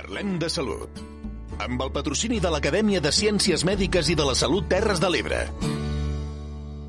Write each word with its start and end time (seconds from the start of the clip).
Parlem 0.00 0.38
de 0.40 0.48
salut. 0.48 1.00
Amb 1.60 1.82
el 1.84 1.90
patrocini 1.92 2.38
de 2.40 2.48
l'Acadèmia 2.54 3.02
de 3.04 3.12
Ciències 3.12 3.66
Mèdiques 3.68 4.08
i 4.08 4.16
de 4.16 4.24
la 4.30 4.38
Salut 4.44 4.64
Terres 4.72 5.02
de 5.02 5.12
l'Ebre. 5.12 5.44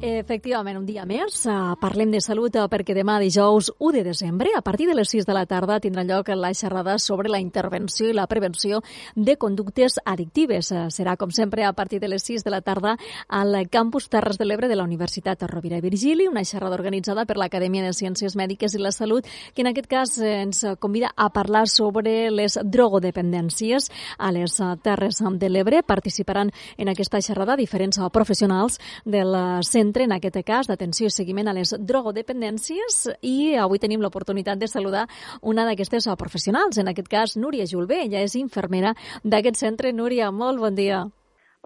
Efectivament, 0.01 0.79
un 0.79 0.85
dia 0.87 1.03
més. 1.05 1.43
Uh, 1.45 1.75
parlem 1.77 2.09
de 2.09 2.17
salut 2.25 2.55
uh, 2.57 2.63
perquè 2.65 2.95
demà 2.97 3.19
dijous 3.21 3.67
1 3.77 3.91
de 3.93 4.01
desembre, 4.07 4.49
a 4.57 4.63
partir 4.65 4.87
de 4.89 4.95
les 4.97 5.11
6 5.13 5.27
de 5.27 5.33
la 5.37 5.43
tarda, 5.45 5.75
tindrà 5.77 6.01
lloc 6.01 6.31
la 6.33 6.49
xerrada 6.57 6.95
sobre 6.97 7.29
la 7.29 7.37
intervenció 7.37 8.09
i 8.09 8.15
la 8.17 8.25
prevenció 8.25 8.79
de 9.13 9.35
conductes 9.37 9.99
addictives. 10.03 10.71
Uh, 10.73 10.87
serà, 10.89 11.13
com 11.21 11.29
sempre, 11.29 11.67
a 11.69 11.73
partir 11.77 11.99
de 12.01 12.09
les 12.09 12.25
6 12.25 12.41
de 12.41 12.49
la 12.49 12.63
tarda 12.65 12.95
al 13.29 13.53
campus 13.69 14.09
Terres 14.09 14.39
de 14.41 14.47
l'Ebre 14.49 14.71
de 14.71 14.79
la 14.79 14.87
Universitat 14.89 15.45
Rovira 15.45 15.77
i 15.77 15.85
Virgili, 15.85 16.25
una 16.27 16.43
xerrada 16.49 16.79
organitzada 16.79 17.27
per 17.29 17.37
l'Acadèmia 17.37 17.85
de 17.85 17.93
Ciències 17.93 18.33
Mèdiques 18.33 18.73
i 18.73 18.81
la 18.81 18.91
Salut, 18.91 19.29
que 19.53 19.61
en 19.61 19.69
aquest 19.69 19.85
cas 19.91 20.15
ens 20.17 20.63
convida 20.81 21.13
a 21.13 21.29
parlar 21.29 21.67
sobre 21.69 22.31
les 22.33 22.57
drogodependències 22.57 23.91
a 24.17 24.33
les 24.33 24.57
Terres 24.81 25.21
de 25.21 25.53
l'Ebre. 25.53 25.85
Participaran 25.85 26.49
en 26.77 26.89
aquesta 26.89 27.21
xerrada 27.21 27.53
diferents 27.53 28.01
professionals 28.09 28.81
del 29.05 29.37
centre 29.61 29.90
centre, 29.91 30.05
en 30.07 30.13
aquest 30.15 30.39
cas, 30.47 30.67
d'atenció 30.67 31.09
i 31.09 31.11
seguiment 31.11 31.49
a 31.51 31.53
les 31.53 31.73
drogodependències 31.75 33.09
i 33.27 33.55
avui 33.59 33.79
tenim 33.79 34.01
l'oportunitat 34.01 34.59
de 34.59 34.67
saludar 34.67 35.07
una 35.41 35.65
d'aquestes 35.67 36.07
professionals, 36.17 36.77
en 36.77 36.87
aquest 36.87 37.09
cas 37.11 37.35
Núria 37.35 37.65
Julbé, 37.67 38.05
ella 38.05 38.21
és 38.23 38.35
infermera 38.35 38.95
d'aquest 39.23 39.59
centre. 39.59 39.91
Núria, 39.91 40.31
molt 40.31 40.59
bon 40.59 40.75
dia. 40.75 41.03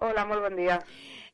Hola, 0.02 0.26
molt 0.26 0.42
bon 0.42 0.58
dia. 0.58 0.82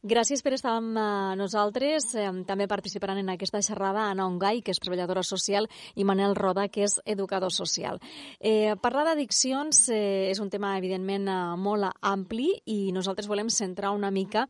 Gràcies 0.02 0.42
per 0.42 0.56
estar 0.56 0.72
amb 0.80 0.96
uh, 0.98 1.36
nosaltres. 1.38 2.08
Eh, 2.18 2.26
també 2.50 2.66
participaran 2.66 3.20
en 3.22 3.28
aquesta 3.30 3.60
xerrada 3.62 4.08
Anna 4.10 4.26
Ongai, 4.26 4.64
que 4.66 4.74
és 4.74 4.80
treballadora 4.82 5.22
social, 5.22 5.68
i 5.94 6.06
Manel 6.10 6.34
Roda, 6.34 6.64
que 6.74 6.88
és 6.88 6.96
educador 7.06 7.54
social. 7.54 8.02
Eh, 8.40 8.74
parlar 8.82 9.04
d'addiccions 9.06 9.84
eh, 9.94 10.32
és 10.32 10.42
un 10.42 10.50
tema, 10.50 10.74
evidentment, 10.82 11.30
uh, 11.30 11.54
molt 11.54 11.86
ampli 12.02 12.50
i 12.66 12.80
nosaltres 12.96 13.30
volem 13.30 13.52
centrar 13.54 13.92
una 13.94 14.10
mica 14.10 14.48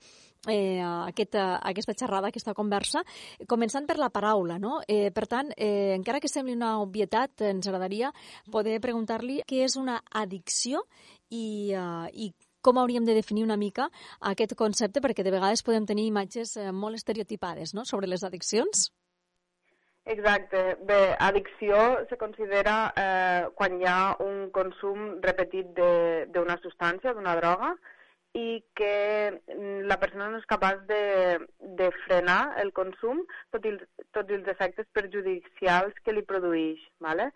eh, 0.48 0.80
aquesta, 0.80 1.60
aquesta 1.68 1.98
xerrada, 2.00 2.30
aquesta 2.32 2.56
conversa, 2.56 3.04
començant 3.48 3.90
per 3.90 3.98
la 4.00 4.10
paraula. 4.10 4.56
No? 4.60 4.80
Eh, 4.88 5.12
per 5.12 5.28
tant, 5.28 5.52
eh, 5.58 5.92
encara 5.98 6.22
que 6.24 6.32
sembli 6.32 6.56
una 6.56 6.78
obvietat, 6.80 7.44
ens 7.52 7.68
agradaria 7.68 8.14
poder 8.52 8.80
preguntar-li 8.80 9.42
què 9.44 9.66
és 9.66 9.76
una 9.76 10.00
addicció 10.12 10.86
i, 11.30 11.74
eh, 11.76 12.08
i 12.14 12.32
com 12.62 12.80
hauríem 12.80 13.06
de 13.06 13.17
definir 13.17 13.44
una 13.44 13.58
mica 13.58 13.90
aquest 14.31 14.56
concepte, 14.56 15.02
perquè 15.02 15.23
de 15.23 15.34
vegades 15.34 15.64
podem 15.64 15.86
tenir 15.86 16.08
imatges 16.09 16.56
eh, 16.58 16.72
molt 16.72 17.02
estereotipades 17.02 17.76
no? 17.78 17.86
sobre 17.86 18.08
les 18.08 18.23
addiccions. 18.23 18.90
Exacte. 20.06 20.78
Bé, 20.90 21.16
addicció 21.20 21.78
se 22.09 22.18
considera 22.18 22.76
eh, 22.98 23.50
quan 23.56 23.78
hi 23.78 23.86
ha 23.86 24.16
un 24.26 24.50
consum 24.53 25.18
repetit 25.22 25.76
d'una 26.34 26.58
substància, 26.64 27.14
d'una 27.14 27.36
droga, 27.38 27.76
i 28.34 28.64
que 28.75 29.31
mm, 29.31 29.88
la 29.92 29.98
persona 30.00 30.30
no 30.31 30.40
és 30.40 30.48
capaç 30.48 30.86
de, 30.88 31.03
de 31.80 31.90
frenar 32.06 32.56
el 32.64 32.72
consum 32.72 33.25
tot 33.52 33.66
i, 33.68 33.73
tots 34.16 34.31
els 34.38 34.48
efectes 34.53 34.88
perjudicials 34.96 35.98
que 36.06 36.16
li 36.16 36.23
produeix. 36.23 36.80
¿vale? 37.03 37.30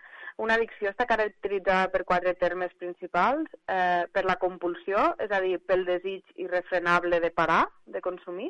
Una 0.44 0.58
addicció 0.60 0.92
està 0.92 1.06
caracteritzada 1.08 1.88
per 1.94 2.04
quatre 2.04 2.34
termes 2.36 2.74
principals, 2.80 3.48
eh, 3.72 4.04
per 4.12 4.26
la 4.28 4.36
compulsió, 4.42 5.14
és 5.24 5.32
a 5.32 5.40
dir, 5.44 5.60
pel 5.64 5.86
desig 5.88 6.24
irrefrenable 6.36 7.22
de 7.24 7.32
parar, 7.32 7.64
de 7.86 8.02
consumir, 8.04 8.50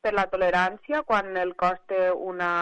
per 0.00 0.12
la 0.14 0.28
tolerància, 0.30 1.02
quan 1.02 1.36
el 1.40 1.56
cos 1.58 1.80
té 1.90 2.10
una, 2.12 2.52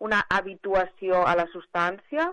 una 0.00 0.24
habituació 0.40 1.22
a 1.26 1.36
la 1.38 1.46
substància, 1.54 2.32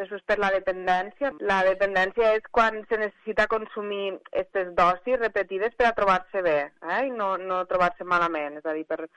Després 0.00 0.22
per 0.24 0.38
la 0.40 0.48
dependència. 0.54 1.32
La 1.44 1.58
dependència 1.66 2.30
és 2.38 2.46
quan 2.56 2.78
se 2.88 2.98
necessita 3.00 3.48
consumir 3.50 4.14
aquestes 4.14 4.70
dosis 4.78 5.18
repetides 5.20 5.74
per 5.76 5.90
a 5.90 5.96
trobar-se 5.98 6.40
bé 6.46 6.56
eh? 6.70 7.02
i 7.08 7.10
no, 7.10 7.34
no 7.36 7.64
trobar-se 7.68 8.06
malament, 8.08 8.56
és 8.60 8.68
a 8.70 8.76
dir, 8.76 8.86
per, 8.88 9.10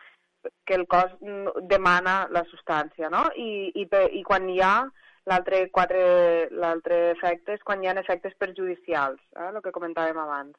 que 0.67 0.75
el 0.79 0.85
cos 0.91 1.13
demana 1.71 2.17
la 2.35 2.43
substància, 2.49 3.11
no? 3.13 3.23
I, 3.39 3.71
i, 3.79 3.87
i 4.19 4.23
quan 4.27 4.49
hi 4.49 4.59
ha 4.65 4.75
l'altre 5.29 6.99
efecte 7.13 7.57
és 7.57 7.63
quan 7.63 7.83
hi 7.83 7.87
ha 7.89 7.97
efectes 8.01 8.35
perjudicials, 8.39 9.21
eh? 9.37 9.49
el 9.49 9.61
que 9.63 9.75
comentàvem 9.75 10.19
abans. 10.19 10.55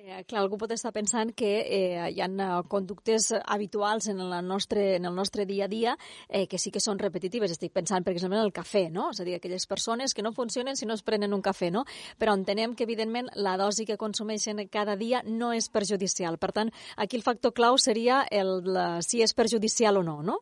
Eh, 0.00 0.22
clar, 0.24 0.40
algú 0.40 0.56
pot 0.56 0.70
estar 0.72 0.94
pensant 0.96 1.34
que 1.36 1.48
eh, 1.60 2.04
hi 2.08 2.22
ha 2.24 2.28
eh, 2.30 2.46
conductes 2.72 3.26
habituals 3.36 4.06
en 4.08 4.22
el 4.24 4.32
nostre, 4.46 4.94
en 4.96 5.04
el 5.04 5.14
nostre 5.14 5.44
dia 5.44 5.66
a 5.66 5.68
dia 5.68 5.96
eh, 6.28 6.46
que 6.48 6.56
sí 6.56 6.70
que 6.72 6.80
són 6.80 6.98
repetitives. 6.98 7.52
Estic 7.52 7.74
pensant, 7.76 8.04
per 8.06 8.14
exemple, 8.14 8.38
en 8.38 8.46
el 8.46 8.54
cafè, 8.56 8.86
no? 8.88 9.10
És 9.12 9.20
a 9.20 9.26
dir, 9.28 9.36
aquelles 9.36 9.68
persones 9.68 10.16
que 10.16 10.24
no 10.24 10.32
funcionen 10.32 10.80
si 10.80 10.88
no 10.88 10.96
es 10.96 11.04
prenen 11.04 11.36
un 11.36 11.44
cafè, 11.44 11.68
no? 11.70 11.84
Però 12.16 12.32
entenem 12.32 12.72
que, 12.74 12.88
evidentment, 12.88 13.28
la 13.36 13.58
dosi 13.60 13.84
que 13.84 14.00
consumeixen 14.00 14.64
cada 14.72 14.96
dia 14.96 15.20
no 15.26 15.52
és 15.52 15.68
perjudicial. 15.68 16.40
Per 16.40 16.52
tant, 16.56 16.72
aquí 16.96 17.20
el 17.20 17.26
factor 17.26 17.52
clau 17.52 17.76
seria 17.76 18.22
el, 18.30 18.62
la, 18.64 19.02
si 19.04 19.20
és 19.20 19.36
perjudicial 19.36 20.00
o 20.00 20.06
no, 20.06 20.22
no? 20.24 20.40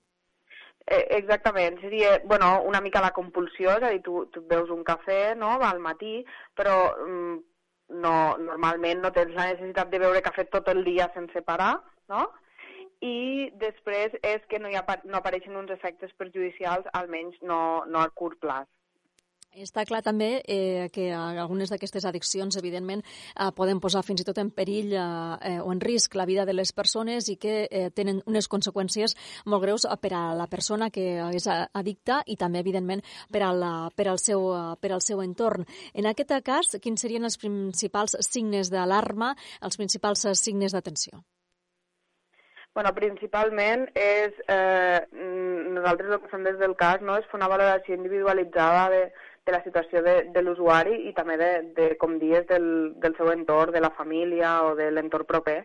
Eh, 0.91 1.07
exactament, 1.19 1.81
seria 1.83 2.19
bueno, 2.25 2.63
una 2.63 2.81
mica 2.81 3.03
la 3.05 3.13
compulsió, 3.13 3.75
és 3.77 3.85
a 3.85 3.91
dir, 3.93 4.01
tu, 4.07 4.23
tu 4.33 4.41
veus 4.49 4.71
un 4.73 4.81
cafè 4.87 5.35
no, 5.37 5.51
al 5.67 5.83
matí, 5.85 6.23
però 6.57 6.77
mm, 7.05 7.35
no, 8.05 8.15
normalment 8.41 9.03
no 9.05 9.11
tens 9.13 9.35
la 9.37 9.51
necessitat 9.51 9.91
de 9.93 10.01
beure 10.01 10.23
cafè 10.25 10.47
tot 10.49 10.71
el 10.73 10.81
dia 10.87 11.11
sense 11.13 11.43
parar, 11.45 11.75
no? 12.09 12.25
I 13.05 13.51
després 13.61 14.17
és 14.25 14.49
que 14.49 14.59
no, 14.63 14.73
hi 14.73 14.79
ha, 14.81 14.85
no 15.05 15.21
apareixen 15.21 15.61
uns 15.61 15.75
efectes 15.77 16.15
perjudicials, 16.17 16.89
almenys 17.03 17.37
no, 17.43 17.61
no 17.87 18.01
a 18.01 18.09
curt 18.23 18.41
plaç. 18.41 18.67
Està 19.57 19.83
clar 19.89 20.03
també 20.05 20.43
eh, 20.45 20.89
que 20.93 21.09
algunes 21.17 21.71
d'aquestes 21.73 22.05
addiccions, 22.05 22.57
evidentment, 22.61 23.01
eh, 23.03 23.49
poden 23.57 23.81
posar 23.81 24.03
fins 24.05 24.21
i 24.21 24.27
tot 24.29 24.39
en 24.39 24.51
perill 24.53 24.93
eh, 24.93 25.05
eh, 25.51 25.61
o 25.65 25.73
en 25.73 25.81
risc 25.81 26.15
la 26.21 26.27
vida 26.29 26.45
de 26.45 26.53
les 26.53 26.73
persones 26.77 27.31
i 27.33 27.39
que 27.41 27.65
eh, 27.65 27.89
tenen 27.91 28.21
unes 28.29 28.49
conseqüències 28.49 29.17
molt 29.47 29.65
greus 29.65 29.87
per 30.03 30.13
a 30.15 30.35
la 30.37 30.47
persona 30.53 30.91
que 30.91 31.07
és 31.35 31.49
addicta 31.49 32.21
i 32.27 32.37
també, 32.37 32.61
evidentment, 32.61 33.03
per, 33.33 33.43
a 33.43 33.55
la, 33.57 33.73
per, 33.97 34.11
al, 34.13 34.21
seu, 34.21 34.45
per 34.81 34.93
al 34.93 35.03
seu 35.03 35.25
entorn. 35.25 35.65
En 35.95 36.07
aquest 36.07 36.37
cas, 36.45 36.77
quins 36.83 37.01
serien 37.01 37.25
els 37.25 37.41
principals 37.41 38.19
signes 38.29 38.71
d'alarma, 38.71 39.33
els 39.65 39.81
principals 39.81 40.29
signes 40.39 40.77
d'atenció? 40.77 41.25
Bueno, 42.79 42.93
principalment 42.95 43.89
és, 43.99 44.35
eh, 44.47 45.01
nosaltres 45.11 46.13
el 46.13 46.21
que 46.23 46.31
fem 46.31 46.45
des 46.47 46.59
del 46.61 46.77
cas 46.79 47.01
no, 47.03 47.17
és 47.19 47.27
fer 47.27 47.41
una 47.41 47.49
valoració 47.51 47.97
individualitzada 47.97 48.85
de, 48.93 49.01
de 49.49 49.57
la 49.57 49.63
situació 49.65 50.03
de, 50.05 50.17
de 50.35 50.45
l'usuari 50.45 50.95
i 51.09 51.15
també 51.17 51.39
de, 51.41 51.53
de, 51.77 51.91
com 52.01 52.19
dies, 52.21 52.45
del, 52.51 52.69
del 53.01 53.17
seu 53.17 53.33
entorn, 53.33 53.73
de 53.73 53.81
la 53.81 53.95
família 53.97 54.59
o 54.69 54.75
de 54.77 54.91
l'entorn 54.93 55.29
proper, 55.29 55.63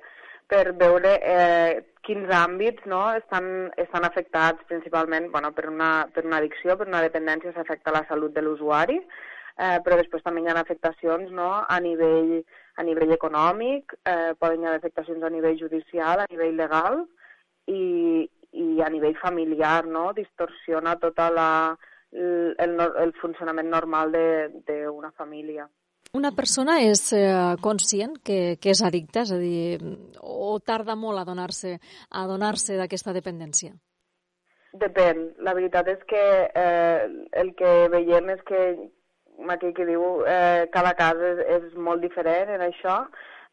per 0.47 0.71
veure 0.79 1.17
eh, 1.19 1.83
quins 2.05 2.31
àmbits 2.35 2.87
no, 2.91 3.03
estan, 3.19 3.45
estan 3.79 4.07
afectats 4.07 4.63
principalment 4.71 5.29
bueno, 5.31 5.51
per, 5.55 5.67
una, 5.71 5.91
per 6.15 6.25
una 6.27 6.39
addicció, 6.39 6.77
per 6.79 6.87
una 6.87 7.03
dependència, 7.03 7.53
s'afecta 7.55 7.95
la 7.95 8.03
salut 8.09 8.35
de 8.35 8.43
l'usuari, 8.43 8.99
eh, 8.99 9.79
però 9.85 9.99
després 9.99 10.23
també 10.23 10.43
hi 10.43 10.51
ha 10.51 10.57
afectacions 10.61 11.31
no, 11.31 11.49
a, 11.63 11.79
nivell, 11.83 12.37
a 12.79 12.87
nivell 12.87 13.15
econòmic, 13.15 13.97
eh, 14.03 14.33
poden 14.39 14.67
haver 14.67 14.79
afectacions 14.81 15.23
a 15.23 15.31
nivell 15.33 15.59
judicial, 15.59 16.23
a 16.23 16.29
nivell 16.31 16.59
legal 16.59 17.03
i, 17.71 18.27
i 18.51 18.67
a 18.83 18.91
nivell 18.93 19.17
familiar, 19.21 19.83
no? 19.87 20.11
distorsiona 20.15 20.95
tota 21.01 21.31
la, 21.31 21.49
el, 22.13 22.75
el, 22.79 23.13
funcionament 23.21 23.69
normal 23.71 24.13
d'una 24.13 25.11
família. 25.17 25.67
Una 26.13 26.29
persona 26.37 26.77
és 26.85 27.07
eh, 27.17 27.55
conscient 27.61 28.19
que, 28.21 28.57
que 28.61 28.73
és 28.73 28.81
addicta, 28.85 29.23
és 29.23 29.31
a 29.33 29.39
dir, 29.41 29.79
o 30.21 30.59
tarda 30.61 30.93
molt 30.93 31.17
a 31.17 31.25
donar-se 31.25 31.79
a 32.11 32.25
donar-se 32.29 32.77
d'aquesta 32.77 33.15
dependència? 33.15 33.73
Depèn. 34.73 35.23
La 35.45 35.55
veritat 35.57 35.89
és 35.89 36.03
que 36.09 36.21
eh, 36.49 37.07
el 37.41 37.53
que 37.57 37.73
veiem 37.93 38.29
és 38.33 38.45
que 38.45 38.61
aquell 39.49 39.73
que 39.73 39.85
diu 39.89 40.03
eh, 40.29 40.69
cada 40.73 40.93
cas 40.97 41.17
és, 41.17 41.41
és 41.57 41.75
molt 41.77 42.01
diferent 42.05 42.53
en 42.53 42.67
això, 42.69 43.03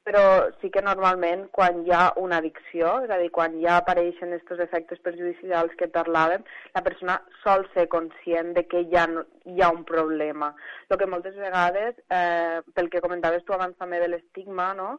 però 0.04 0.48
sí 0.60 0.70
que 0.72 0.82
normalment 0.82 1.44
quan 1.52 1.82
hi 1.84 1.92
ha 1.92 2.04
una 2.22 2.38
addicció, 2.40 2.92
és 3.04 3.10
a 3.12 3.18
dir, 3.20 3.28
quan 3.34 3.58
ja 3.62 3.76
apareixen 3.80 4.32
aquests 4.32 4.64
efectes 4.64 5.02
perjudicials 5.04 5.74
que 5.78 5.90
parlàvem, 5.92 6.46
la 6.74 6.82
persona 6.86 7.18
sol 7.42 7.66
ser 7.74 7.86
conscient 7.92 8.54
de 8.56 8.64
que 8.70 8.82
hi 8.86 8.96
ha, 8.96 9.06
hi 9.44 9.60
ha 9.60 9.70
un 9.74 9.84
problema. 9.84 10.54
El 10.88 10.98
que 10.98 11.10
moltes 11.10 11.36
vegades, 11.36 12.00
eh, 12.08 12.60
pel 12.74 12.90
que 12.90 13.04
comentaves 13.04 13.44
tu 13.44 13.54
abans 13.56 13.76
també 13.78 14.00
de 14.00 14.08
l'estigma, 14.08 14.72
no? 14.74 14.90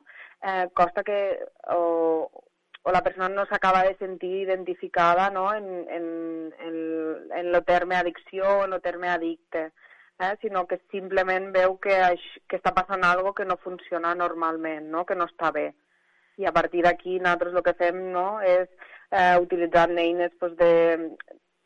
eh, 0.41 0.69
costa 0.73 1.03
que 1.03 1.19
o, 1.73 2.29
o 2.83 2.91
la 2.91 3.01
persona 3.01 3.29
no 3.29 3.45
s'acaba 3.45 3.83
de 3.83 3.95
sentir 3.97 4.41
identificada 4.41 5.29
no? 5.29 5.53
en, 5.53 5.67
en, 5.89 6.53
en, 6.59 6.75
en 7.31 7.55
el 7.55 7.63
terme 7.65 7.95
addicció 7.95 8.59
o 8.59 8.65
en 8.65 8.73
el 8.73 8.81
terme 8.81 9.09
addicte 9.09 9.65
eh, 9.67 9.90
sinó 10.41 10.65
que 10.67 10.79
simplement 10.93 11.51
veu 11.55 11.77
que, 11.83 11.97
que 12.47 12.59
està 12.59 12.73
passant 12.75 13.03
algo 13.07 13.33
que 13.37 13.45
no 13.45 13.57
funciona 13.63 14.13
normalment, 14.15 14.89
no? 14.93 15.05
que 15.05 15.17
no 15.17 15.27
està 15.29 15.51
bé. 15.55 15.71
I 16.41 16.47
a 16.47 16.53
partir 16.55 16.83
d'aquí 16.85 17.19
nosaltres 17.19 17.57
el 17.57 17.65
que 17.65 17.77
fem 17.79 17.99
no, 18.13 18.27
és 18.41 18.69
eh, 19.11 19.37
utilitzar 19.41 19.89
eines 19.91 20.31
pues, 20.39 20.55
de, 20.57 20.71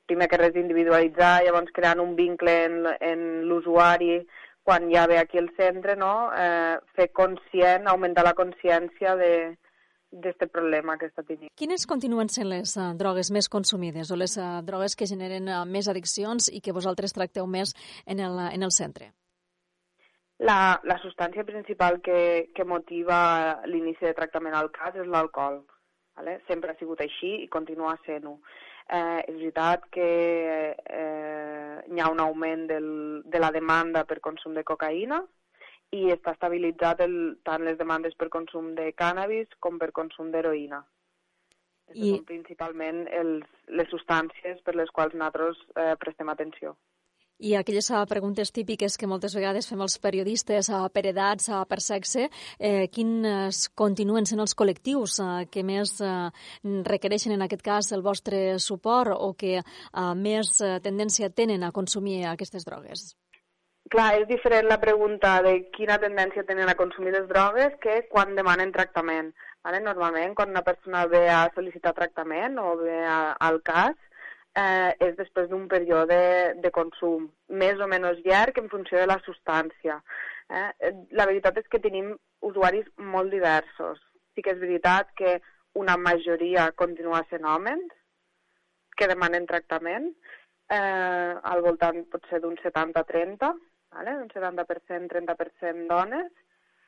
primer 0.06 0.28
que 0.30 0.40
res 0.42 0.58
individualitzar, 0.60 1.44
llavors 1.46 1.74
creant 1.76 2.02
un 2.04 2.16
vincle 2.18 2.56
en, 2.66 2.82
en 3.02 3.22
l'usuari 3.50 4.20
quan 4.66 4.90
ja 4.90 5.06
ve 5.06 5.20
aquí 5.20 5.38
al 5.38 5.52
centre, 5.58 5.96
no? 5.96 6.32
eh, 6.34 6.78
fer 6.98 7.12
conscient, 7.14 7.86
augmentar 7.88 8.26
la 8.26 8.34
consciència 8.38 9.14
de, 9.20 9.34
d'aquest 10.16 10.52
problema 10.54 10.98
que 10.98 11.10
està 11.12 11.24
tenint. 11.28 11.52
Quines 11.60 11.86
continuen 11.90 12.32
sent 12.32 12.50
les 12.50 12.76
uh, 12.78 12.94
drogues 12.98 13.32
més 13.36 13.50
consumides 13.52 14.12
o 14.12 14.18
les 14.20 14.38
uh, 14.40 14.62
drogues 14.66 14.96
que 14.96 15.10
generen 15.10 15.50
uh, 15.52 15.62
més 15.68 15.90
addiccions 15.92 16.50
i 16.52 16.62
que 16.64 16.76
vosaltres 16.76 17.14
tracteu 17.14 17.48
més 17.48 17.76
en 18.06 18.24
el, 18.24 18.40
en 18.52 18.64
el 18.64 18.72
centre? 18.72 19.12
La, 20.44 20.82
la 20.84 20.98
substància 21.00 21.46
principal 21.48 22.02
que, 22.04 22.52
que 22.56 22.68
motiva 22.68 23.62
l'inici 23.72 24.04
de 24.04 24.16
tractament 24.18 24.56
al 24.56 24.72
cas 24.74 24.98
és 25.00 25.08
l'alcohol. 25.08 25.62
Vale? 26.16 26.40
Sempre 26.48 26.72
ha 26.72 26.80
sigut 26.80 27.02
així 27.04 27.32
i 27.44 27.52
continua 27.52 27.96
sent-ho. 28.06 28.38
Eh, 28.86 29.22
és 29.26 29.38
veritat 29.40 29.88
que 29.92 30.10
eh, 30.76 31.78
hi 31.90 32.02
ha 32.02 32.12
un 32.12 32.22
augment 32.22 32.68
del, 32.70 32.90
de 33.26 33.42
la 33.42 33.52
demanda 33.56 34.04
per 34.06 34.20
consum 34.24 34.54
de 34.54 34.64
cocaïna, 34.68 35.24
i 35.96 36.02
està 36.16 36.34
estabilitzat 36.36 37.04
el, 37.06 37.16
tant 37.48 37.64
les 37.68 37.78
demandes 37.80 38.18
per 38.20 38.32
consum 38.34 38.74
de 38.80 38.90
cànnabis 38.98 39.56
com 39.64 39.80
per 39.82 39.92
consum 39.96 40.32
d'heroïna. 40.34 40.82
I... 41.94 42.16
són 42.16 42.26
principalment 42.26 43.06
els, 43.14 43.46
les 43.80 43.90
substàncies 43.94 44.62
per 44.66 44.76
les 44.76 44.92
quals 44.92 45.14
nosaltres 45.14 45.62
eh, 45.78 45.94
prestem 46.02 46.32
atenció. 46.34 46.74
I 47.38 47.58
aquelles 47.60 47.90
uh, 47.92 48.06
preguntes 48.08 48.54
típiques 48.56 48.96
que 48.96 49.10
moltes 49.12 49.34
vegades 49.36 49.68
fem 49.68 49.82
els 49.84 49.98
periodistes 50.00 50.70
uh, 50.72 50.86
per 50.88 51.04
edats, 51.10 51.50
uh, 51.52 51.66
per 51.68 51.82
sexe, 51.84 52.30
eh, 52.56 52.88
quins 52.88 53.66
continuen 53.76 54.24
sent 54.30 54.40
els 54.40 54.56
col·lectius 54.56 55.18
uh, 55.20 55.44
que 55.52 55.66
més 55.68 55.98
uh, 56.00 56.32
requereixen 56.88 57.36
en 57.36 57.44
aquest 57.44 57.66
cas 57.66 57.92
el 57.92 58.06
vostre 58.08 58.56
suport 58.64 59.12
o 59.20 59.34
que 59.36 59.60
uh, 59.60 60.14
més 60.16 60.56
uh, 60.62 60.78
tendència 60.80 61.30
tenen 61.30 61.68
a 61.68 61.74
consumir 61.76 62.22
aquestes 62.32 62.64
drogues? 62.64 63.10
Clar, 63.94 64.16
és 64.18 64.26
diferent 64.28 64.66
la 64.66 64.80
pregunta 64.82 65.36
de 65.46 65.52
quina 65.76 66.00
tendència 66.02 66.44
tenen 66.48 66.72
a 66.72 66.78
consumir 66.78 67.12
les 67.14 67.28
drogues 67.30 67.76
que 67.84 68.00
quan 68.10 68.34
demanen 68.38 68.72
tractament. 68.74 69.30
Vale? 69.66 69.82
Normalment, 69.86 70.34
quan 70.38 70.50
una 70.50 70.64
persona 70.66 71.04
ve 71.12 71.22
a 71.30 71.44
sol·licitar 71.54 71.94
tractament 71.98 72.58
o 72.62 72.72
ve 72.80 72.96
a, 73.06 73.20
al 73.48 73.60
cas, 73.66 73.94
eh, 74.58 74.92
és 75.08 75.14
després 75.20 75.50
d'un 75.52 75.68
període 75.70 76.18
de 76.64 76.72
consum 76.74 77.28
més 77.62 77.82
o 77.82 77.90
menys 77.92 78.24
llarg 78.26 78.58
en 78.62 78.72
funció 78.74 78.98
de 79.02 79.10
la 79.12 79.20
substància. 79.26 80.00
Eh? 80.50 80.92
La 81.20 81.30
veritat 81.30 81.62
és 81.62 81.70
que 81.70 81.82
tenim 81.84 82.16
usuaris 82.50 82.90
molt 83.14 83.34
diversos. 83.34 84.02
Sí 84.34 84.42
que 84.42 84.56
és 84.56 84.62
veritat 84.62 85.14
que 85.22 85.38
una 85.78 85.98
majoria 85.98 86.72
continua 86.74 87.22
sent 87.30 87.46
homes 87.46 87.86
que 88.98 89.12
demanen 89.12 89.46
tractament, 89.46 90.10
eh, 90.74 91.34
al 91.54 91.62
voltant 91.62 92.02
potser 92.10 92.42
d'un 92.42 92.58
70-30, 92.64 93.54
vale? 93.96 94.18
un 94.22 94.30
70%, 94.30 95.10
30% 95.12 95.88
dones, 95.90 96.32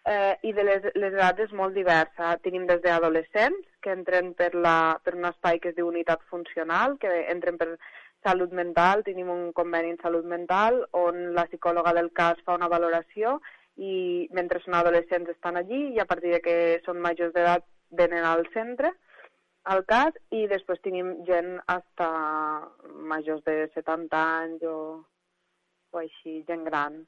eh, 0.08 0.36
i 0.44 0.54
de 0.54 0.64
les, 0.64 0.90
les 0.96 1.14
edats 1.14 1.48
és 1.48 1.54
molt 1.56 1.76
diversa. 1.76 2.36
Tenim 2.44 2.68
des 2.70 2.82
d'adolescents, 2.84 3.64
que 3.84 3.96
entren 3.96 4.34
per, 4.40 4.54
la, 4.56 4.98
per 5.04 5.16
un 5.16 5.28
espai 5.32 5.62
que 5.64 5.72
es 5.72 5.78
diu 5.80 5.90
unitat 5.90 6.24
funcional, 6.32 6.98
que 7.02 7.12
entren 7.32 7.60
per 7.60 7.74
salut 8.26 8.52
mental, 8.52 9.04
tenim 9.08 9.30
un 9.32 9.52
conveni 9.56 9.94
en 9.94 10.00
salut 10.02 10.26
mental 10.26 10.82
on 11.00 11.34
la 11.38 11.46
psicòloga 11.48 11.94
del 11.96 12.10
cas 12.18 12.40
fa 12.46 12.56
una 12.58 12.70
valoració 12.72 13.38
i 13.78 14.28
mentre 14.34 14.60
són 14.64 14.76
adolescents 14.76 15.30
estan 15.32 15.60
allí 15.60 15.84
i 15.94 16.00
a 16.02 16.08
partir 16.10 16.34
de 16.34 16.42
que 16.42 16.56
són 16.86 17.00
majors 17.04 17.36
d'edat 17.36 17.64
venen 18.00 18.26
al 18.26 18.44
centre 18.56 18.92
al 19.74 19.84
cas 19.86 20.18
i 20.34 20.48
després 20.50 20.82
tenim 20.82 21.14
gent 21.30 21.60
hasta 21.68 22.10
majors 23.14 23.44
de 23.46 23.68
70 23.76 24.24
anys 24.42 24.66
o 24.66 24.78
o 25.94 26.02
així, 26.02 26.42
gent 26.48 26.66
gran. 26.68 27.06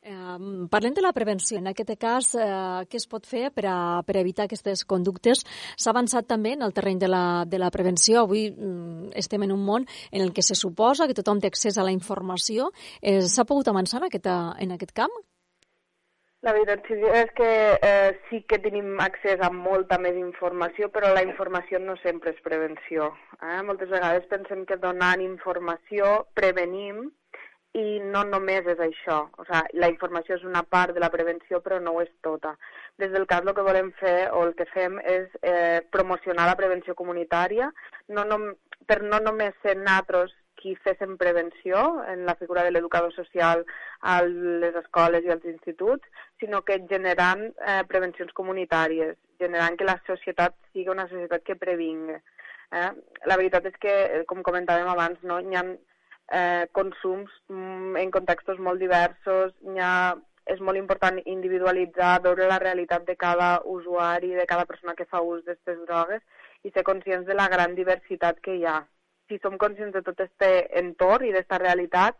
Eh, 0.00 0.38
parlem 0.70 0.94
de 0.94 1.02
la 1.02 1.12
prevenció. 1.12 1.58
En 1.58 1.68
aquest 1.68 1.92
cas, 2.00 2.34
eh, 2.34 2.84
què 2.88 3.00
es 3.00 3.06
pot 3.10 3.26
fer 3.26 3.50
per 3.52 3.66
a, 3.68 3.76
per 4.06 4.16
evitar 4.20 4.46
aquestes 4.46 4.84
conductes? 4.84 5.44
S'ha 5.76 5.92
avançat 5.92 6.28
també 6.28 6.54
en 6.56 6.62
el 6.62 6.72
terreny 6.72 6.98
de 7.02 7.08
la, 7.08 7.44
de 7.46 7.60
la 7.60 7.70
prevenció. 7.70 8.22
Avui 8.22 8.50
mm, 8.50 9.12
estem 9.24 9.44
en 9.44 9.52
un 9.52 9.64
món 9.64 9.86
en 10.10 10.22
el 10.22 10.32
que 10.32 10.42
se 10.42 10.54
suposa 10.54 11.08
que 11.08 11.16
tothom 11.16 11.40
té 11.40 11.52
accés 11.52 11.78
a 11.78 11.84
la 11.84 11.92
informació. 11.92 12.72
Eh, 13.00 13.20
S'ha 13.20 13.44
pogut 13.48 13.68
avançar 13.68 14.00
en 14.02 14.10
aquest, 14.10 14.26
en 14.28 14.76
aquest 14.76 14.92
camp? 14.96 15.22
La 16.44 16.52
veritat 16.52 16.84
és 16.92 17.30
que 17.32 17.50
eh, 17.80 18.10
sí 18.28 18.42
que 18.44 18.58
tenim 18.60 18.98
accés 19.00 19.40
a 19.40 19.48
molta 19.48 19.96
més 19.96 20.16
informació, 20.20 20.90
però 20.92 21.14
la 21.14 21.22
informació 21.24 21.78
no 21.80 21.94
sempre 22.02 22.34
és 22.34 22.42
prevenció. 22.44 23.14
Eh? 23.40 23.62
Moltes 23.64 23.88
vegades 23.88 24.28
pensem 24.28 24.66
que 24.68 24.76
donant 24.76 25.24
informació 25.24 26.26
prevenim, 26.36 27.06
i 27.74 27.98
no 28.06 28.22
només 28.28 28.66
és 28.70 28.80
això. 28.80 29.16
O 29.38 29.44
sigui, 29.48 29.80
la 29.82 29.90
informació 29.90 30.36
és 30.38 30.44
una 30.46 30.62
part 30.62 30.94
de 30.94 31.02
la 31.02 31.10
prevenció, 31.10 31.60
però 31.62 31.80
no 31.82 31.96
ho 31.96 32.04
és 32.04 32.12
tota. 32.22 32.54
Des 33.02 33.10
del 33.10 33.26
cas 33.26 33.42
el 33.42 33.54
que 33.54 33.66
volem 33.66 33.90
fer 33.98 34.30
o 34.30 34.44
el 34.46 34.54
que 34.58 34.68
fem 34.70 35.00
és 35.02 35.26
eh, 35.42 35.80
promocionar 35.90 36.46
la 36.46 36.56
prevenció 36.60 36.94
comunitària, 36.94 37.72
no 38.14 38.24
nom 38.30 38.52
per 38.86 39.00
no 39.02 39.18
només 39.18 39.56
ser 39.62 39.74
nosaltres 39.80 40.32
qui 40.60 40.74
féssim 40.80 41.16
prevenció 41.20 41.80
en 42.08 42.24
la 42.24 42.36
figura 42.38 42.62
de 42.64 42.70
l'educador 42.70 43.12
social 43.12 43.64
a 44.00 44.20
les 44.24 44.76
escoles 44.80 45.26
i 45.26 45.32
als 45.34 45.44
instituts, 45.50 46.06
sinó 46.40 46.62
que 46.62 46.78
generant 46.88 47.42
eh, 47.50 47.82
prevencions 47.90 48.32
comunitàries, 48.38 49.16
generant 49.42 49.76
que 49.76 49.88
la 49.88 49.98
societat 50.06 50.54
sigui 50.72 50.94
una 50.94 51.08
societat 51.10 51.42
que 51.44 51.58
previngui. 51.58 52.16
Eh? 52.70 52.90
La 53.28 53.36
veritat 53.40 53.66
és 53.68 53.76
que, 53.82 53.92
eh, 54.04 54.22
com 54.30 54.40
comentàvem 54.46 54.88
abans, 54.88 55.20
no, 55.26 55.40
hi 55.42 55.58
ha 55.58 55.64
eh, 56.30 56.66
consums 56.72 57.30
mm, 57.48 57.96
en 58.00 58.10
contextos 58.14 58.58
molt 58.58 58.80
diversos. 58.80 59.52
Ha, 59.80 60.14
és 60.44 60.60
molt 60.60 60.76
important 60.76 61.18
individualitzar, 61.24 62.18
veure 62.24 62.48
la 62.48 62.60
realitat 62.60 63.06
de 63.08 63.16
cada 63.16 63.62
usuari, 63.64 64.34
de 64.36 64.44
cada 64.46 64.66
persona 64.68 64.94
que 64.94 65.06
fa 65.08 65.22
ús 65.24 65.44
d'aquestes 65.44 65.86
drogues 65.86 66.20
i 66.64 66.72
ser 66.72 66.84
conscients 66.84 67.26
de 67.26 67.36
la 67.36 67.48
gran 67.48 67.74
diversitat 67.74 68.40
que 68.44 68.58
hi 68.58 68.66
ha. 68.68 68.82
Si 69.28 69.38
som 69.40 69.56
conscients 69.56 69.94
de 69.96 70.02
tot 70.04 70.20
aquest 70.20 70.44
entorn 70.80 71.24
i 71.24 71.32
d'aquesta 71.32 71.60
realitat, 71.62 72.18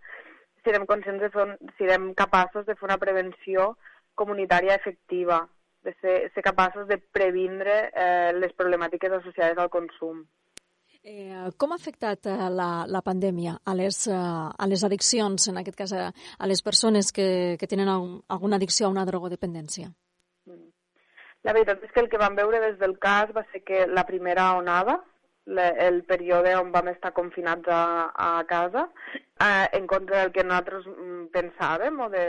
serem 0.64 0.86
conscients 0.88 1.20
de 1.20 1.28
fer 1.34 1.44
serem 1.78 2.12
capaços 2.16 2.64
de 2.64 2.76
fer 2.78 2.88
una 2.88 3.00
prevenció 3.02 3.74
comunitària 4.14 4.78
efectiva, 4.80 5.42
de 5.84 5.92
ser, 6.00 6.16
ser 6.32 6.42
capaços 6.42 6.88
de 6.88 6.96
previndre 7.12 7.90
eh, 7.92 8.32
les 8.38 8.56
problemàtiques 8.56 9.12
associades 9.12 9.60
al 9.60 9.68
consum. 9.68 10.24
Eh, 11.04 11.50
com 11.60 11.72
ha 11.74 11.76
afectat 11.76 12.24
eh, 12.32 12.34
la, 12.48 12.86
la 12.88 13.00
pandèmia 13.04 13.58
a 13.68 13.74
les, 13.76 13.96
eh, 14.08 14.16
a 14.16 14.66
les 14.70 14.84
addiccions, 14.86 15.48
en 15.50 15.60
aquest 15.60 15.76
cas 15.76 15.90
a, 15.92 16.04
a 16.38 16.46
les 16.48 16.62
persones 16.64 17.10
que, 17.12 17.26
que 17.60 17.66
tenen 17.68 17.90
alguna 17.92 18.56
addicció 18.56 18.86
a 18.86 18.92
una 18.94 19.04
drogodependència? 19.04 19.90
La 21.44 21.52
veritat 21.52 21.82
és 21.84 21.90
que 21.92 22.00
el 22.00 22.08
que 22.08 22.20
vam 22.22 22.38
veure 22.38 22.62
des 22.62 22.78
del 22.80 22.96
cas 22.96 23.34
va 23.36 23.42
ser 23.50 23.60
que 23.68 23.82
la 23.84 24.06
primera 24.08 24.46
onada, 24.56 24.94
le, 25.44 25.66
el 25.86 26.00
període 26.08 26.54
on 26.56 26.70
vam 26.72 26.88
estar 26.94 27.10
confinats 27.12 27.68
a, 27.68 27.82
a 28.16 28.30
casa, 28.48 28.86
eh, 29.44 29.66
en 29.76 29.86
contra 29.90 30.22
del 30.22 30.32
que 30.32 30.44
nosaltres 30.46 30.86
mm, 30.88 31.26
pensàvem 31.34 32.00
o 32.00 32.08
de... 32.14 32.22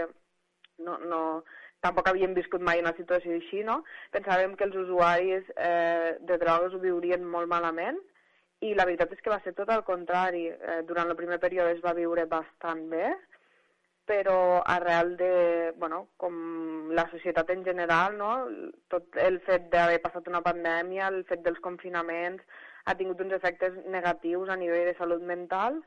No, 0.83 0.97
no, 0.99 1.21
tampoc 1.79 2.09
havíem 2.11 2.35
viscut 2.35 2.59
mai 2.59 2.83
una 2.83 2.91
situació 2.97 3.37
així, 3.37 3.63
no? 3.63 3.77
Pensàvem 4.11 4.57
que 4.59 4.67
els 4.67 4.75
usuaris 4.83 5.47
eh, 5.55 6.17
de 6.19 6.39
drogues 6.43 6.75
ho 6.75 6.83
viurien 6.83 7.23
molt 7.23 7.47
malament 7.47 8.03
i 8.63 8.73
la 8.73 8.85
veritat 8.87 9.11
és 9.11 9.21
que 9.21 9.31
va 9.33 9.41
ser 9.43 9.53
tot 9.57 9.69
el 9.73 9.83
contrari. 9.87 10.47
Eh, 10.47 10.81
durant 10.87 11.09
el 11.09 11.19
primer 11.19 11.39
període 11.43 11.75
es 11.75 11.81
va 11.83 11.95
viure 11.97 12.25
bastant 12.31 12.85
bé, 12.91 13.09
però 14.05 14.61
arrel 14.69 15.15
de, 15.17 15.73
bueno, 15.81 16.05
com 16.21 16.35
la 16.93 17.07
societat 17.11 17.49
en 17.49 17.65
general, 17.65 18.15
no? 18.17 18.31
tot 18.93 19.17
el 19.17 19.39
fet 19.47 19.67
d'haver 19.73 19.99
passat 20.03 20.29
una 20.29 20.43
pandèmia, 20.45 21.09
el 21.09 21.23
fet 21.29 21.41
dels 21.45 21.59
confinaments, 21.59 22.45
ha 22.85 22.93
tingut 22.93 23.21
uns 23.23 23.33
efectes 23.33 23.73
negatius 23.89 24.49
a 24.49 24.57
nivell 24.61 24.85
de 24.85 24.93
salut 24.99 25.23
mental 25.25 25.79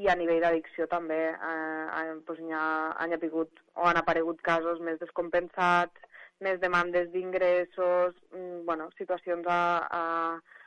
i 0.00 0.08
a 0.08 0.16
nivell 0.16 0.40
d'addicció 0.40 0.88
també. 0.88 1.20
Eh, 1.36 2.06
doncs 2.26 2.40
hi 2.40 2.52
ha, 2.56 2.66
han 2.96 3.12
hagut 3.18 3.62
o 3.76 3.84
han 3.90 4.00
aparegut 4.00 4.40
casos 4.40 4.80
més 4.80 4.98
descompensats, 5.02 6.00
més 6.40 6.60
demandes 6.60 7.12
d'ingressos, 7.12 8.16
mm, 8.32 8.64
bueno, 8.64 8.88
situacions 8.96 9.46
a, 9.48 9.62
a, 10.00 10.02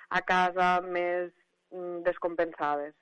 a 0.09 0.21
casa 0.29 0.69
més 0.85 1.33
descompensades. 2.05 2.95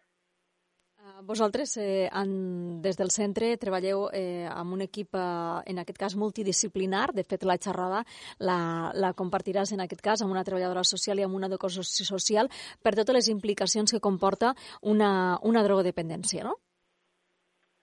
Eh, 0.99 1.21
vosaltres, 1.21 1.77
eh, 1.77 2.09
en, 2.11 2.81
des 2.81 2.97
del 2.97 3.11
centre, 3.11 3.51
treballeu 3.61 4.07
eh, 4.11 4.47
amb 4.49 4.73
un 4.73 4.81
equip, 4.81 5.15
eh, 5.15 5.61
en 5.71 5.79
aquest 5.79 5.97
cas, 5.97 6.15
multidisciplinar. 6.15 7.11
De 7.13 7.23
fet, 7.23 7.45
la 7.45 7.57
xerrada 7.61 8.03
la, 8.39 8.91
la 8.93 9.13
compartiràs, 9.13 9.73
en 9.73 9.85
aquest 9.85 10.01
cas, 10.01 10.21
amb 10.21 10.33
una 10.33 10.43
treballadora 10.43 10.83
social 10.83 11.19
i 11.19 11.27
amb 11.27 11.37
una 11.37 11.47
educació 11.51 11.83
social 11.83 12.49
per 12.81 12.95
totes 12.95 13.15
les 13.15 13.29
implicacions 13.29 13.93
que 13.93 14.01
comporta 14.01 14.55
una, 14.81 15.37
una 15.43 15.63
drogodependència, 15.63 16.43
no? 16.43 16.57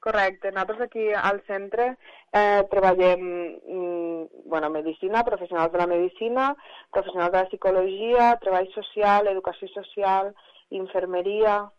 Correcte. 0.05 0.51
Nosaltres 0.51 0.83
aquí 0.85 1.05
al 1.17 1.39
centre 1.47 1.95
eh, 2.31 2.63
treballem 2.69 3.23
mm, 3.25 4.49
bueno, 4.53 4.69
medicina, 4.69 5.23
professionals 5.25 5.73
de 5.73 5.79
la 5.79 5.87
medicina, 5.87 6.51
professionals 6.93 7.33
de 7.33 7.39
la 7.39 7.49
psicologia, 7.49 8.27
treball 8.43 8.69
social, 8.75 9.31
educació 9.33 9.71
social, 9.73 10.35
infermeria, 10.71 11.71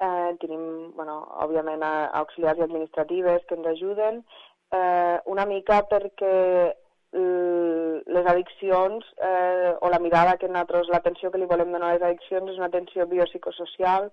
eh, 0.00 0.36
tenim, 0.40 0.92
bueno, 0.96 1.20
òbviament, 1.44 1.82
auxiliars 2.20 2.60
administratives 2.60 3.44
que 3.48 3.54
ens 3.54 3.66
ajuden, 3.66 4.24
eh, 4.72 5.18
una 5.26 5.46
mica 5.46 5.82
perquè 5.88 6.74
les 7.14 8.26
addiccions 8.26 9.04
eh, 9.22 9.74
o 9.80 9.88
la 9.88 10.00
mirada 10.00 10.36
que 10.36 10.48
nosaltres, 10.48 10.88
l'atenció 10.90 11.30
que 11.30 11.38
li 11.38 11.46
volem 11.46 11.70
donar 11.72 11.92
a 11.92 11.94
les 11.94 12.02
addiccions 12.02 12.50
és 12.50 12.58
una 12.58 12.66
atenció 12.66 13.06
biopsicosocial, 13.06 14.08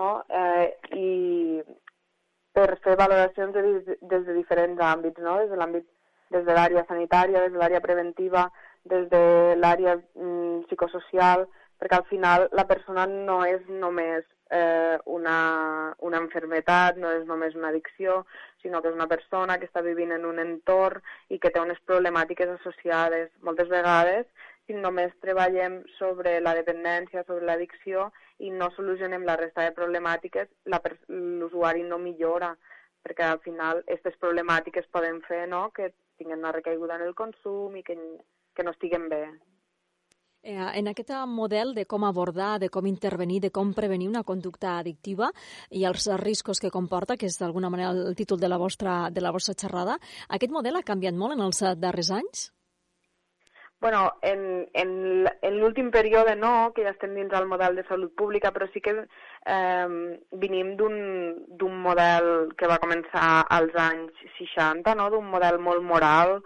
no? 0.00 0.08
Eh, 0.28 0.66
I 0.96 1.62
per 2.56 2.78
fer 2.84 2.96
valoracions 2.96 3.52
de, 3.54 3.62
des 4.00 4.24
de 4.26 4.36
diferents 4.36 4.80
àmbits, 4.80 5.20
no? 5.20 5.36
Des 5.42 5.52
de 5.52 5.60
l'àmbit 5.60 5.86
des 6.32 6.44
de 6.44 6.56
l'àrea 6.56 6.84
sanitària, 6.88 7.40
des 7.44 7.52
de 7.54 7.60
l'àrea 7.60 7.80
preventiva, 7.80 8.48
des 8.84 9.06
de 9.12 9.22
l'àrea 9.56 9.96
mm, 9.96 10.66
psicosocial, 10.68 11.46
perquè 11.78 11.96
al 11.98 12.08
final 12.10 12.48
la 12.52 12.66
persona 12.66 13.06
no 13.06 13.42
és 13.46 13.62
només 13.68 14.26
eh, 14.50 14.98
una, 15.06 15.94
una 15.98 16.20
enfermetat, 16.24 16.96
no 16.96 17.10
és 17.12 17.24
només 17.28 17.54
una 17.54 17.70
addicció, 17.72 18.24
sinó 18.62 18.82
que 18.82 18.90
és 18.90 18.96
una 18.96 19.08
persona 19.10 19.58
que 19.58 19.68
està 19.68 19.82
vivint 19.84 20.12
en 20.16 20.24
un 20.26 20.40
entorn 20.42 21.02
i 21.28 21.38
que 21.38 21.52
té 21.54 21.60
unes 21.60 21.80
problemàtiques 21.90 22.50
associades. 22.56 23.30
Moltes 23.46 23.68
vegades, 23.72 24.26
si 24.66 24.76
només 24.76 25.14
treballem 25.24 25.82
sobre 25.96 26.38
la 26.44 26.54
dependència, 26.58 27.24
sobre 27.28 27.46
l'addicció 27.48 28.10
i 28.38 28.50
no 28.50 28.70
solucionem 28.76 29.24
la 29.24 29.38
resta 29.40 29.64
de 29.64 29.76
problemàtiques, 29.76 30.50
l'usuari 31.08 31.86
no 31.86 31.98
millora, 32.02 32.54
perquè 33.04 33.24
al 33.24 33.40
final 33.44 33.84
aquestes 33.84 34.18
problemàtiques 34.20 34.90
poden 34.92 35.22
fer 35.28 35.46
no? 35.48 35.68
que 35.70 35.92
tinguin 36.18 36.42
una 36.42 36.52
recaiguda 36.52 36.98
en 36.98 37.06
el 37.06 37.14
consum 37.14 37.76
i 37.78 37.84
que, 37.86 37.96
que 38.54 38.66
no 38.66 38.74
estiguen 38.74 39.08
bé. 39.08 39.22
Eh, 40.48 40.56
en 40.80 40.86
aquest 40.88 41.10
model 41.28 41.74
de 41.76 41.84
com 41.84 42.04
abordar, 42.08 42.58
de 42.58 42.70
com 42.72 42.86
intervenir, 42.88 43.42
de 43.44 43.50
com 43.52 43.74
prevenir 43.76 44.08
una 44.08 44.24
conducta 44.24 44.78
addictiva 44.78 45.28
i 45.68 45.82
els 45.84 46.06
riscos 46.22 46.62
que 46.64 46.70
comporta, 46.72 47.18
que 47.20 47.28
és 47.28 47.36
d'alguna 47.36 47.68
manera 47.68 47.90
el 47.92 48.16
títol 48.16 48.40
de 48.40 48.48
la, 48.48 48.56
vostra, 48.56 49.10
de 49.12 49.20
la 49.20 49.32
vostra 49.34 49.52
xerrada, 49.52 49.98
aquest 50.28 50.54
model 50.54 50.80
ha 50.80 50.86
canviat 50.90 51.18
molt 51.20 51.36
en 51.36 51.44
els 51.44 51.60
darrers 51.76 52.12
anys? 52.22 52.52
bueno, 53.80 54.14
en, 54.22 54.66
en, 54.74 55.28
en 55.28 55.58
l'últim 55.60 55.92
període 55.94 56.32
no, 56.34 56.72
que 56.74 56.82
ja 56.82 56.90
estem 56.90 57.12
dins 57.14 57.30
del 57.30 57.46
model 57.46 57.76
de 57.78 57.84
salut 57.86 58.10
pública, 58.18 58.50
però 58.50 58.66
sí 58.72 58.80
que 58.82 58.94
eh, 59.04 60.16
venim 60.32 60.72
d'un 60.80 61.76
model 61.84 62.48
que 62.58 62.66
va 62.72 62.80
començar 62.82 63.44
als 63.46 63.76
anys 63.78 64.24
60, 64.40 64.96
no? 64.98 65.12
d'un 65.14 65.28
model 65.30 65.60
molt 65.62 65.86
moral, 65.86 66.40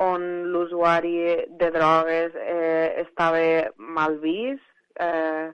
on 0.00 0.24
l'usuari 0.52 1.46
de 1.58 1.70
drogues 1.70 2.34
eh, 2.34 3.04
estava 3.04 3.72
mal 3.76 4.18
vist, 4.22 4.64
eh, 5.00 5.52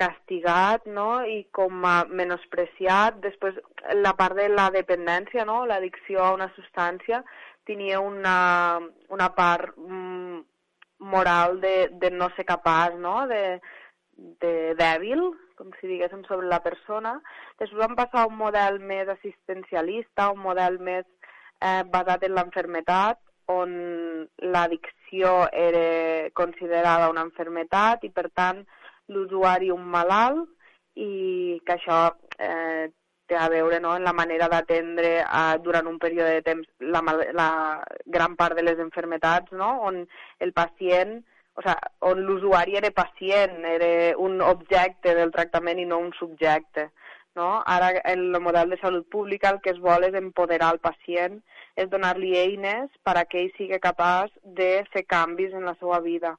castigat 0.00 0.86
no? 0.86 1.22
i 1.24 1.44
com 1.52 1.84
a 1.84 2.04
menospreciat. 2.08 3.20
Després, 3.24 3.58
la 4.00 4.14
part 4.18 4.36
de 4.38 4.48
la 4.52 4.70
dependència, 4.74 5.44
no? 5.48 5.64
l'addicció 5.68 6.24
a 6.24 6.32
una 6.36 6.50
substància, 6.56 7.22
tenia 7.68 8.00
una, 8.00 8.80
una 9.12 9.28
part 9.36 9.76
mm, 9.76 10.40
moral 11.12 11.60
de, 11.60 11.76
de 12.00 12.10
no 12.10 12.30
ser 12.36 12.46
capaç, 12.48 12.96
no? 13.00 13.26
de, 13.30 13.60
de 14.42 14.74
dèbil, 14.78 15.24
com 15.60 15.72
si 15.78 15.88
diguéssim, 15.90 16.24
sobre 16.28 16.48
la 16.48 16.62
persona. 16.64 17.18
Després 17.60 17.80
vam 17.82 17.96
passar 17.98 18.24
a 18.24 18.30
un 18.30 18.38
model 18.40 18.80
més 18.80 19.08
assistencialista, 19.12 20.30
un 20.32 20.40
model 20.44 20.80
més 20.80 21.04
eh, 21.60 21.82
basat 21.92 22.24
en 22.24 22.36
l'enfermetat, 22.36 23.20
on 23.50 23.74
l'addicció 24.54 25.34
era 25.52 26.30
considerada 26.38 27.10
una 27.10 27.26
enfermetat 27.26 28.06
i, 28.06 28.10
per 28.14 28.28
tant, 28.30 28.62
l'usuari 29.10 29.70
un 29.74 29.84
malalt 29.90 30.48
i 30.94 31.60
que 31.66 31.76
això 31.76 32.00
eh, 32.38 32.90
té 33.30 33.38
a 33.38 33.48
veure 33.48 33.78
no, 33.80 33.94
en 33.96 34.06
la 34.06 34.14
manera 34.16 34.48
d'atendre 34.50 35.10
eh, 35.22 35.58
durant 35.62 35.86
un 35.86 35.98
període 36.02 36.38
de 36.38 36.46
temps 36.46 36.66
la, 36.94 37.02
la 37.38 37.50
gran 38.06 38.34
part 38.36 38.58
de 38.58 38.64
les 38.66 38.80
enfermetats, 38.82 39.52
no, 39.52 39.70
on 39.86 40.02
el 40.42 40.52
pacient, 40.52 41.20
o 41.54 41.62
sea, 41.62 41.76
on 42.10 42.22
l'usuari 42.26 42.76
era 42.80 42.90
pacient, 42.94 43.62
era 43.66 44.16
un 44.18 44.40
objecte 44.40 45.14
del 45.14 45.32
tractament 45.34 45.78
i 45.78 45.86
no 45.86 45.98
un 46.02 46.12
subjecte. 46.18 46.90
No? 47.40 47.62
Ara, 47.64 47.90
en 48.04 48.26
el 48.26 48.40
model 48.44 48.74
de 48.74 48.78
salut 48.82 49.08
pública, 49.08 49.54
el 49.54 49.62
que 49.64 49.72
es 49.72 49.80
vol 49.80 50.04
és 50.08 50.16
empoderar 50.18 50.74
el 50.74 50.82
pacient 50.84 51.40
és 51.80 51.88
donar-li 51.88 52.34
eines 52.36 52.90
per 53.06 53.16
a 53.16 53.24
que 53.24 53.40
ell 53.44 53.50
sigui 53.56 53.78
capaç 53.80 54.32
de 54.60 54.70
fer 54.92 55.06
canvis 55.08 55.56
en 55.56 55.64
la 55.68 55.76
seva 55.80 56.00
vida 56.04 56.36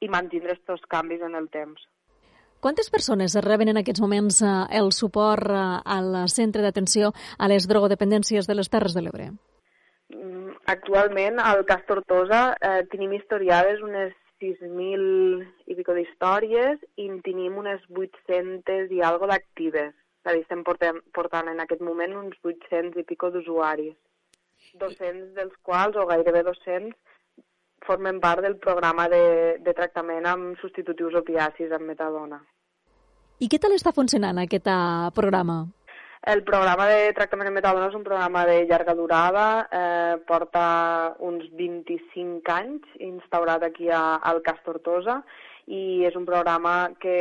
i 0.00 0.08
mantindre 0.08 0.54
aquests 0.56 0.88
canvis 0.88 1.24
en 1.26 1.36
el 1.38 1.48
temps. 1.52 1.82
Quantes 2.60 2.88
persones 2.90 3.36
reben 3.44 3.70
en 3.70 3.78
aquests 3.78 4.02
moments 4.02 4.40
eh, 4.42 4.54
el 4.80 4.90
suport 4.96 5.50
eh, 5.54 5.58
al 5.98 6.08
centre 6.32 6.64
d'atenció 6.64 7.12
a 7.38 7.50
les 7.52 7.68
drogodependències 7.70 8.48
de 8.50 8.56
les 8.58 8.70
Terres 8.72 8.96
de 8.96 9.04
l'Ebre? 9.04 9.28
Mm, 10.14 10.56
actualment, 10.74 11.38
al 11.38 11.62
cas 11.68 11.84
Tortosa, 11.86 12.42
eh, 12.58 12.80
tenim 12.90 13.14
historiades 13.14 13.84
unes 13.84 14.16
6.000 14.42 15.70
i 15.70 15.78
pico 15.78 15.94
d'històries 15.94 16.82
i 16.96 17.06
en 17.10 17.22
tenim 17.26 17.58
unes 17.62 17.82
800 17.94 18.90
i 18.94 19.02
algo 19.06 19.30
d'actives. 19.30 19.94
És 20.18 20.30
a 20.30 20.34
dir, 20.34 20.42
estem 20.42 20.64
portant, 20.66 20.98
portant 21.14 21.48
en 21.50 21.60
aquest 21.62 21.82
moment 21.84 22.16
uns 22.18 22.36
800 22.44 22.98
i 23.00 23.06
pico 23.06 23.30
d'usuaris. 23.30 23.94
200 24.80 25.32
dels 25.38 25.54
quals, 25.62 25.96
o 25.96 26.06
gairebé 26.10 26.42
200, 26.46 26.92
formen 27.86 28.20
part 28.20 28.42
del 28.42 28.58
programa 28.58 29.08
de, 29.08 29.56
de 29.64 29.74
tractament 29.74 30.26
amb 30.26 30.58
substitutius 30.60 31.16
opiacis 31.22 31.72
amb 31.72 31.88
metadona. 31.88 32.42
I 33.38 33.46
què 33.46 33.60
tal 33.62 33.76
està 33.76 33.94
funcionant 33.94 34.40
aquest 34.42 34.66
uh, 34.66 35.10
programa? 35.14 35.62
El 36.28 36.42
programa 36.44 36.88
de 36.90 37.12
tractament 37.14 37.48
amb 37.48 37.60
metadona 37.60 37.88
és 37.88 37.96
un 37.96 38.04
programa 38.04 38.42
de 38.48 38.56
llarga 38.66 38.94
durada, 38.98 39.44
eh, 39.70 40.16
porta 40.26 40.64
uns 41.24 41.46
25 41.56 42.50
anys 42.52 42.98
instaurat 43.06 43.62
aquí 43.62 43.86
a, 43.88 44.18
al 44.18 44.42
Cas 44.42 44.58
Tortosa 44.66 45.20
i 45.70 46.02
és 46.08 46.18
un 46.18 46.26
programa 46.26 46.90
que 46.98 47.14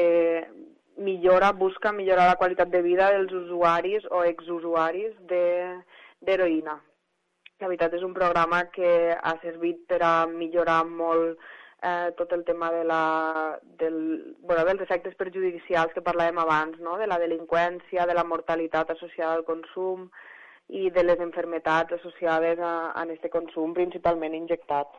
millora, 0.97 1.51
busca 1.51 1.91
millorar 1.91 2.27
la 2.27 2.35
qualitat 2.35 2.69
de 2.73 2.81
vida 2.81 3.11
dels 3.13 3.33
usuaris 3.33 4.05
o 4.11 4.23
exusuaris 4.23 5.13
d'heroïna. 5.29 6.77
La 7.59 7.67
veritat 7.67 7.93
és 7.97 8.03
un 8.05 8.13
programa 8.13 8.65
que 8.73 9.13
ha 9.17 9.33
servit 9.41 9.85
per 9.89 10.01
a 10.05 10.27
millorar 10.29 10.83
molt 10.85 11.39
eh, 11.81 12.11
tot 12.17 12.31
el 12.33 12.43
tema 12.45 12.71
de 12.71 12.83
la, 12.83 13.59
del, 13.79 14.35
bueno, 14.41 14.65
dels 14.65 14.81
efectes 14.85 15.15
perjudicials 15.17 15.93
que 15.93 16.05
parlàvem 16.05 16.37
abans, 16.41 16.79
no? 16.79 16.97
de 17.01 17.07
la 17.07 17.19
delinqüència, 17.21 18.05
de 18.05 18.17
la 18.17 18.25
mortalitat 18.25 18.93
associada 18.93 19.37
al 19.37 19.45
consum 19.45 20.09
i 20.67 20.89
de 20.91 21.03
les 21.03 21.19
enfermetats 21.23 21.97
associades 21.99 22.59
a, 22.59 22.91
a 22.91 23.05
aquest 23.05 23.29
consum, 23.33 23.73
principalment 23.77 24.35
injectat. 24.35 24.89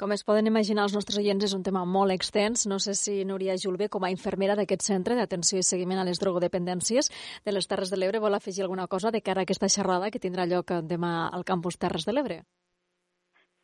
Com 0.00 0.12
es 0.14 0.24
poden 0.24 0.48
imaginar 0.48 0.86
els 0.86 0.94
nostres 0.96 1.18
oients, 1.20 1.44
és 1.44 1.52
un 1.52 1.62
tema 1.62 1.82
molt 1.84 2.14
extens. 2.14 2.64
No 2.70 2.78
sé 2.80 2.94
si 2.98 3.18
Núria 3.28 3.58
Julve, 3.60 3.90
com 3.92 4.04
a 4.04 4.10
infermera 4.10 4.56
d'aquest 4.56 4.86
centre 4.86 5.18
d'atenció 5.18 5.60
i 5.60 5.66
seguiment 5.68 6.00
a 6.00 6.06
les 6.08 6.20
drogodependències 6.22 7.12
de 7.44 7.52
les 7.52 7.68
Terres 7.68 7.92
de 7.92 8.00
l'Ebre, 8.00 8.22
vol 8.24 8.34
afegir 8.34 8.64
alguna 8.64 8.88
cosa 8.88 9.12
de 9.12 9.20
cara 9.20 9.42
a 9.42 9.48
aquesta 9.48 9.68
xerrada 9.68 10.10
que 10.10 10.22
tindrà 10.22 10.48
lloc 10.48 10.72
demà 10.88 11.28
al 11.28 11.44
campus 11.44 11.76
Terres 11.76 12.08
de 12.08 12.16
l'Ebre. 12.16 12.40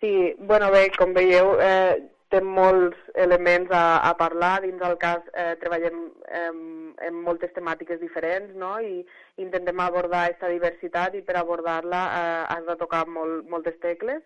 Sí, 0.01 0.13
bueno, 0.39 0.71
bé, 0.71 0.85
com 0.95 1.17
veieu, 1.17 1.57
eh, 1.65 1.97
té 2.31 2.43
molts 2.45 3.01
elements 3.17 3.73
a, 3.73 3.99
a 4.05 4.13
parlar. 4.21 4.61
Dins 4.63 4.79
del 4.83 4.99
cas 5.01 5.25
eh, 5.33 5.55
treballem 5.63 6.05
eh, 6.29 6.53
en 7.09 7.19
moltes 7.25 7.55
temàtiques 7.57 8.01
diferents 8.05 8.53
no? 8.55 8.77
i 8.85 9.01
intentem 9.41 9.81
abordar 9.81 10.27
aquesta 10.27 10.53
diversitat 10.53 11.17
i 11.17 11.25
per 11.25 11.39
abordar-la 11.41 12.05
eh, 12.21 12.45
has 12.55 12.69
de 12.69 12.77
tocar 12.85 13.07
molt, 13.09 13.49
moltes 13.49 13.81
tecles 13.83 14.23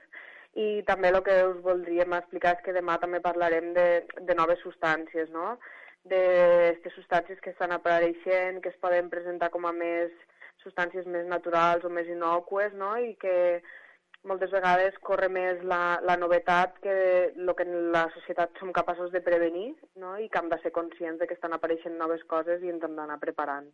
i 0.54 0.82
també 0.88 1.08
el 1.08 1.22
que 1.24 1.36
us 1.48 1.60
voldríem 1.64 2.12
explicar 2.16 2.56
és 2.56 2.64
que 2.64 2.74
demà 2.76 2.98
també 3.00 3.20
parlarem 3.24 3.72
de, 3.76 3.86
de 4.20 4.34
noves 4.36 4.60
substàncies, 4.64 5.30
no? 5.32 5.56
d'aquestes 6.04 6.96
substàncies 6.98 7.38
que 7.40 7.52
estan 7.54 7.72
apareixent, 7.72 8.58
que 8.60 8.72
es 8.72 8.80
poden 8.82 9.08
presentar 9.10 9.52
com 9.54 9.68
a 9.68 9.72
més 9.72 10.10
substàncies 10.64 11.06
més 11.06 11.28
naturals 11.30 11.84
o 11.84 11.90
més 11.90 12.10
innocues, 12.10 12.74
no? 12.74 12.96
i 12.98 13.14
que 13.22 13.62
moltes 14.28 14.52
vegades 14.54 14.98
corre 15.02 15.28
més 15.32 15.62
la, 15.66 15.98
la 16.02 16.16
novetat 16.18 16.76
que 16.82 16.96
el 17.30 17.54
que 17.58 17.66
en 17.66 17.90
la 17.94 18.04
societat 18.14 18.60
som 18.60 18.74
capaços 18.74 19.10
de 19.14 19.22
prevenir 19.24 19.72
no? 19.96 20.16
i 20.18 20.28
que 20.28 20.42
hem 20.42 20.50
de 20.52 20.60
ser 20.62 20.74
conscients 20.74 21.18
de 21.18 21.26
que 21.30 21.38
estan 21.38 21.56
apareixent 21.56 21.96
noves 21.98 22.22
coses 22.34 22.62
i 22.62 22.70
ens 22.74 22.84
hem 22.86 22.98
d'anar 22.98 23.18
preparant. 23.22 23.70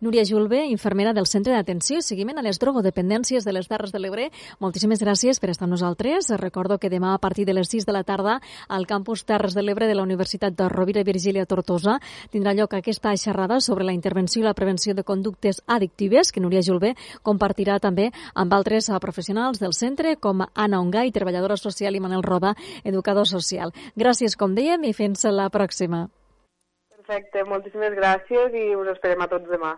Núria 0.00 0.22
Julve, 0.24 0.64
infermera 0.70 1.12
del 1.12 1.26
Centre 1.26 1.56
d'Atenció 1.56 1.98
i 1.98 2.04
Seguiment 2.06 2.38
a 2.38 2.42
les 2.46 2.60
Drogodependències 2.62 3.42
de 3.42 3.50
les 3.50 3.66
Terres 3.66 3.90
de 3.90 3.98
l'Ebre. 3.98 4.28
Moltíssimes 4.62 5.00
gràcies 5.02 5.40
per 5.42 5.50
estar 5.50 5.66
amb 5.66 5.74
nosaltres. 5.74 6.28
Recordo 6.38 6.76
que 6.78 6.90
demà 6.92 7.16
a 7.16 7.18
partir 7.18 7.48
de 7.48 7.56
les 7.56 7.66
6 7.66 7.82
de 7.88 7.96
la 7.96 8.04
tarda 8.06 8.36
al 8.68 8.86
campus 8.86 9.24
Terres 9.26 9.56
de 9.58 9.64
l'Ebre 9.66 9.88
de 9.90 9.96
la 9.98 10.04
Universitat 10.06 10.54
de 10.54 10.68
Rovira 10.70 11.02
i 11.02 11.08
Virgília 11.08 11.46
Tortosa 11.50 11.96
tindrà 12.30 12.54
lloc 12.54 12.76
aquesta 12.78 13.16
xerrada 13.16 13.58
sobre 13.60 13.82
la 13.88 13.96
intervenció 13.96 14.42
i 14.42 14.46
la 14.46 14.54
prevenció 14.54 14.94
de 14.94 15.02
conductes 15.02 15.64
addictives 15.66 16.30
que 16.30 16.44
Núria 16.44 16.62
Julve 16.62 16.94
compartirà 17.26 17.80
també 17.82 18.12
amb 18.34 18.54
altres 18.54 18.92
professionals 19.02 19.58
del 19.58 19.74
centre 19.74 20.14
com 20.14 20.46
Anna 20.54 20.78
Ongai, 20.78 21.10
treballadora 21.10 21.56
social, 21.56 21.96
i 21.96 22.00
Manel 22.00 22.22
Roda, 22.22 22.54
educador 22.84 23.26
social. 23.26 23.74
Gràcies, 23.96 24.38
com 24.38 24.54
dèiem, 24.54 24.86
i 24.86 24.94
fins 24.94 25.26
la 25.26 25.50
pròxima. 25.50 26.06
Perfecte, 26.94 27.42
moltíssimes 27.50 27.98
gràcies 27.98 28.54
i 28.54 28.64
us 28.76 28.94
esperem 28.94 29.26
a 29.26 29.30
tots 29.32 29.50
demà. 29.50 29.74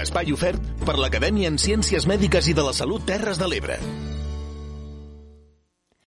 Espai 0.00 0.32
ofert 0.32 0.62
per 0.86 0.96
l'Acadèmia 0.96 1.50
en 1.52 1.60
Ciències 1.60 2.08
Mèdiques 2.08 2.48
i 2.48 2.56
de 2.56 2.64
la 2.64 2.72
Salut 2.76 3.04
Terres 3.04 3.40
de 3.42 3.50
l'Ebre. 3.52 3.76